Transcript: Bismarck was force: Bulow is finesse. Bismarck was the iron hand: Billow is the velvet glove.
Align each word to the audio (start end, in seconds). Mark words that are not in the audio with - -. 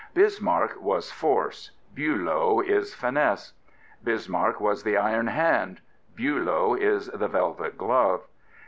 Bismarck 0.15 0.81
was 0.81 1.11
force: 1.11 1.69
Bulow 1.93 2.59
is 2.61 2.95
finesse. 2.95 3.53
Bismarck 4.03 4.59
was 4.59 4.81
the 4.81 4.97
iron 4.97 5.27
hand: 5.27 5.79
Billow 6.15 6.73
is 6.73 7.05
the 7.09 7.27
velvet 7.27 7.77
glove. 7.77 8.25